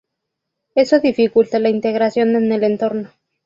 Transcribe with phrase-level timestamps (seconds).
[0.73, 3.11] Eso dificulta la integración en el entorno.